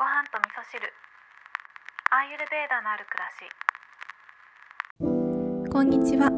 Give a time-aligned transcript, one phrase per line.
[0.00, 0.80] ご飯と味噌汁。
[2.10, 3.28] アーユルベーダのある暮ら
[5.66, 5.70] し。
[5.70, 6.28] こんにちは。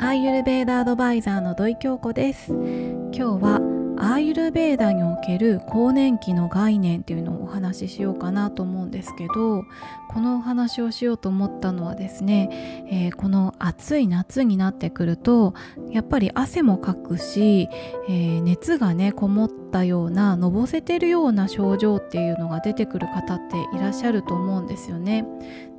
[0.00, 2.50] アーユルベーダアドバイザーの土井京子です。
[2.50, 9.64] 今日はアーユルベーダにおける更年期の概念っていうのをお話ししようかなと思うんですけど
[10.08, 15.54] このお話をしようと思ったのはですね、えー、この暑い夏になってくると
[15.90, 17.68] やっぱり汗もかくし、
[18.08, 25.26] えー、熱がねこもったようなのぼせてるような症状っていうのが出てくる方っていらっしゃると思うんですよね。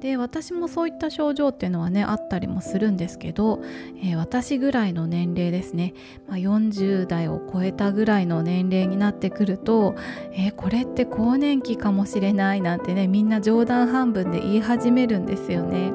[0.01, 3.63] で私もそういった症状っていうのはねあったりもするんですけど、
[4.03, 5.95] えー、私ぐらいの年齢ですね、
[6.27, 9.95] まあ、40代を超えたぐらいの年齢になってくると、
[10.33, 15.91] えー、これって更年期かもしれないなんてねみんな冗談半分で言い始めるんですよね。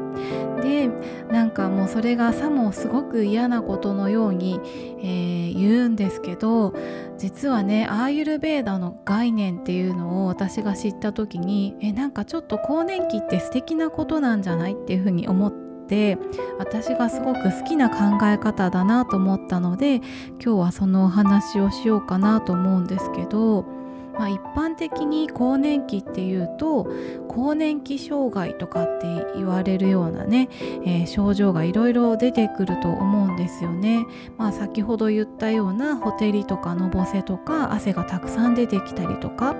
[1.52, 4.61] かもうそれがさもすごく嫌なことのように、
[4.98, 6.75] えー、言うんですけど
[7.19, 16.19] 実はねアーユルベーダの概念っていうのを私が知った時にえなんかちょっと更年期って素敵なことなんじゃないっていうふうに思って
[16.59, 20.05] 私がすごく好きな考え方だなと思ったので今
[20.39, 23.81] 日はそのお話をしようかなと思うんですけど。
[24.19, 26.87] まあ、一般的に更年期っていうと
[27.29, 30.49] 更年期障害とかって言われるようなね、
[30.85, 34.07] えー、症状がいろいろ出てくると思うんですよね。
[34.37, 39.57] まあ、先ほど言ったようなほてりとかのぼせとか汗がたくさん出てきたりとか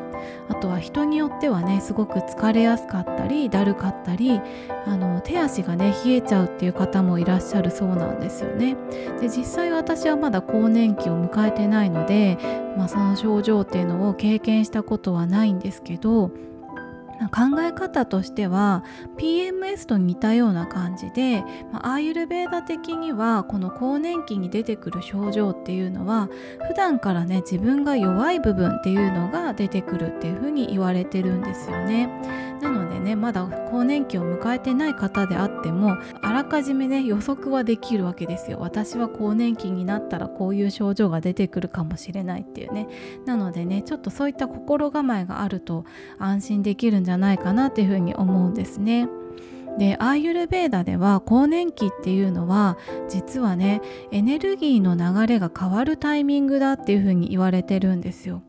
[0.48, 4.41] あとは人によってはねすごく疲れやすかったりだるかったり
[4.86, 8.77] あの手足がね冷えちゃうっていう方もいらっしゃるそうなんですよね。
[9.20, 12.39] で実際私はまだ更年期を迎えてないので、
[12.76, 16.30] まあ、その症状っていうのを経験したことはないんですけど
[17.30, 18.84] 考え方としては
[19.16, 26.28] PMS と似たような感じで、まあ、アーユルベーダ的にはこの更年期に出てくる症状っていうのは
[26.66, 32.08] 普段からね自分が弱い部分っていうのが出てくるっていうふうに言われてるんですよね。
[32.60, 38.58] なのでねまだ更年期を迎えてない方であってもあらかじめね予測はできるわけですよ。
[38.61, 42.89] 私は更年期になったらこういう症状が出てくるかもしれないっていうね。
[43.27, 45.85] なのでねちょっとそういった心構えがあると
[46.18, 49.08] 安心できるんじゃないかなっていうふうに思うんですね。
[49.79, 52.77] でアーユルベーダでは更年期っていうのは
[53.08, 53.80] 実はね
[54.11, 58.42] エネルギーの流れが変わるタイミングだっていうふうに言われてるんですよ。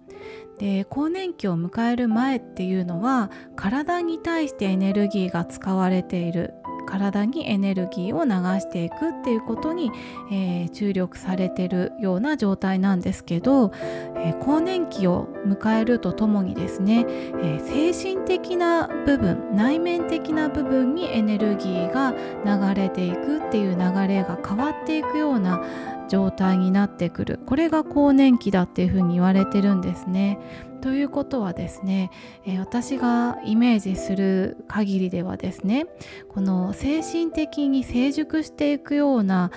[0.59, 6.53] で更年期を迎える前っていうのは体に対してエネルギーが使われている。
[6.85, 9.91] 体にエネルギーを流していくっていうことに、
[10.31, 13.71] えー、注力されてるような状態なんですけど、
[14.15, 22.13] えー、更年期を迎えるとともにですね、えー、精神的な部分内面的な部分にエネルギーが
[22.45, 25.63] 流れていくっていう流れが変わっていくような
[26.07, 30.39] 状態になってくるこれが更年期だっていうふうに言われてるんですね。
[30.81, 32.11] ということはですね、
[32.45, 35.85] えー、私がイメージする限りではですね
[36.27, 39.49] この精神的に成熟していくような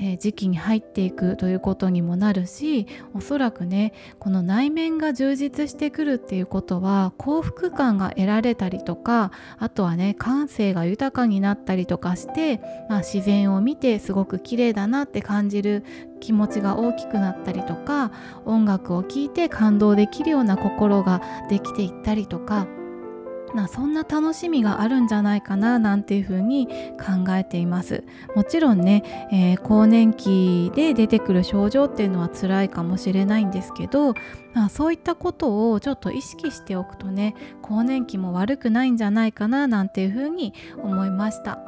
[0.00, 15.84] え時期に入っていくということにもなるしおそらくねこの内面が充実してくるっていうことは幸福感が得られたりとかあとはね感性が豊かになったりとかして、まあ、自然を見てすごく綺麗だなって感じる
[16.20, 18.12] 気持ちが大きくなったりとか
[18.44, 22.66] 音楽を聴いて感動できるような心ができていったりとか
[23.54, 26.66] なそんな楽しみがあるんじゃないかななんていうふうに
[26.98, 28.04] 考えています。
[28.34, 34.14] もちろんね、えー、更年期で出てくる症状っていうのは辛いかもしれないんですけど
[34.54, 41.58] あそういったことをちょっと意識しておくとね更年期も悪くないんじゃないかななんていうふうに思いました。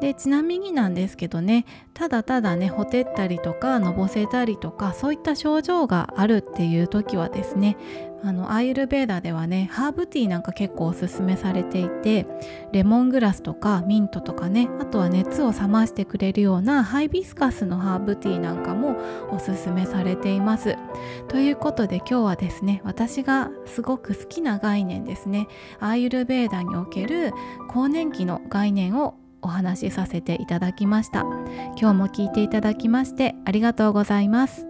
[0.00, 1.66] でちなみになんですけどね
[1.98, 7.76] ただただねほてったりとかのぼせたりとかそういった症状があるっていう時はですね
[8.22, 12.26] あのアイルベーダではねハーブティーなんか結構おすすめされていて
[12.72, 18.96] レモングラスとかミントとかねあとは熱を冷ましてくれるようなハイビスカスのハーブティーなんかも
[19.32, 20.76] おすすめされています。
[21.26, 25.48] ということで今日はですね私がすごく好きな概念ですね。
[25.80, 27.32] アーユルベーダにおける
[27.68, 31.22] 更年期の概念をお話しさせていただきました。
[31.76, 34.67] 今日も聞いていただきましてありがとうございます。